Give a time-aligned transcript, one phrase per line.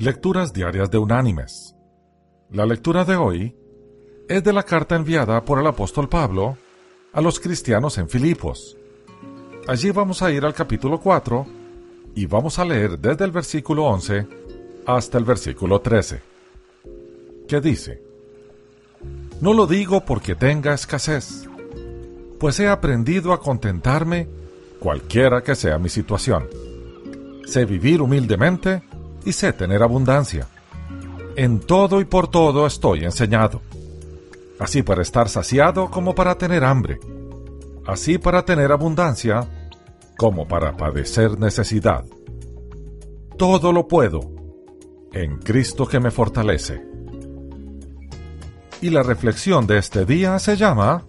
[0.00, 1.74] Lecturas Diarias de Unánimes.
[2.52, 3.56] La lectura de hoy
[4.28, 6.56] es de la carta enviada por el apóstol Pablo
[7.12, 8.76] a los cristianos en Filipos.
[9.66, 11.44] Allí vamos a ir al capítulo 4
[12.14, 14.28] y vamos a leer desde el versículo 11
[14.86, 16.22] hasta el versículo 13,
[17.48, 18.00] que dice,
[19.40, 21.48] No lo digo porque tenga escasez,
[22.38, 24.28] pues he aprendido a contentarme
[24.78, 26.46] cualquiera que sea mi situación.
[27.46, 28.82] Sé vivir humildemente
[29.24, 30.46] y sé tener abundancia.
[31.36, 33.60] En todo y por todo estoy enseñado,
[34.58, 36.98] así para estar saciado como para tener hambre,
[37.86, 39.48] así para tener abundancia
[40.16, 42.04] como para padecer necesidad.
[43.36, 44.20] Todo lo puedo
[45.12, 46.84] en Cristo que me fortalece.
[48.80, 51.04] Y la reflexión de este día se llama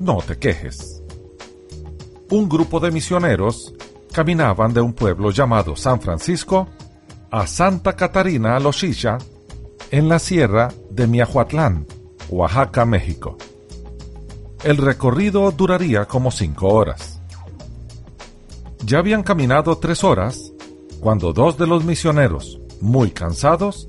[0.00, 1.02] No te quejes.
[2.30, 3.74] Un grupo de misioneros
[4.12, 6.68] caminaban de un pueblo llamado San Francisco
[7.36, 9.18] a Santa Catarina Loshisha,
[9.90, 11.86] en la sierra de Miahuatlán,
[12.30, 13.36] Oaxaca, México.
[14.64, 17.20] El recorrido duraría como cinco horas.
[18.86, 20.50] Ya habían caminado tres horas
[21.00, 23.86] cuando dos de los misioneros, muy cansados,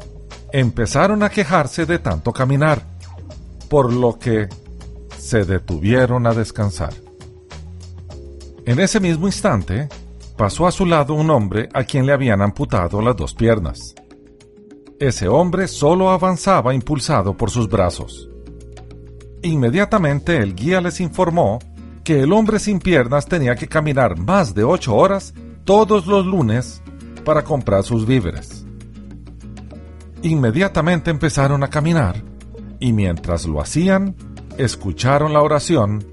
[0.52, 2.86] empezaron a quejarse de tanto caminar,
[3.70, 4.50] por lo que
[5.18, 6.94] se detuvieron a descansar.
[8.66, 9.88] En ese mismo instante,
[10.38, 13.96] pasó a su lado un hombre a quien le habían amputado las dos piernas.
[15.00, 18.30] Ese hombre solo avanzaba impulsado por sus brazos.
[19.42, 21.60] Inmediatamente el guía les informó
[22.04, 25.34] que el hombre sin piernas tenía que caminar más de ocho horas
[25.66, 26.82] todos los lunes
[27.26, 28.66] para comprar sus víveres.
[30.22, 32.24] Inmediatamente empezaron a caminar
[32.80, 34.16] y mientras lo hacían,
[34.58, 36.04] escucharon la oración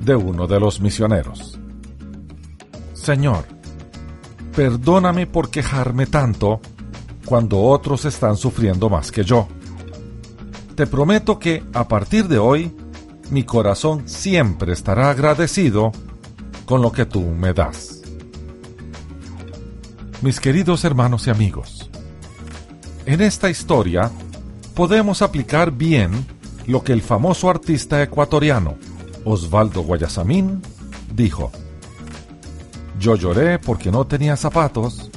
[0.00, 1.58] de uno de los misioneros.
[2.94, 3.44] Señor,
[4.60, 6.60] perdóname por quejarme tanto
[7.24, 9.48] cuando otros están sufriendo más que yo.
[10.74, 12.70] Te prometo que a partir de hoy
[13.30, 15.92] mi corazón siempre estará agradecido
[16.66, 18.02] con lo que tú me das.
[20.20, 21.88] Mis queridos hermanos y amigos,
[23.06, 24.10] en esta historia
[24.74, 26.10] podemos aplicar bien
[26.66, 28.74] lo que el famoso artista ecuatoriano
[29.24, 30.60] Osvaldo Guayasamín
[31.14, 31.50] dijo.
[33.00, 35.10] Yo lloré porque no tenía zapatos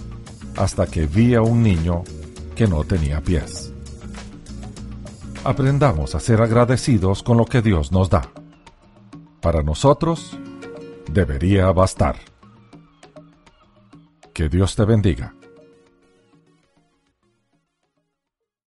[0.55, 2.03] hasta que vi a un niño
[2.55, 3.73] que no tenía pies.
[5.43, 8.29] Aprendamos a ser agradecidos con lo que Dios nos da.
[9.41, 10.37] Para nosotros,
[11.11, 12.15] debería bastar.
[14.33, 15.35] Que Dios te bendiga.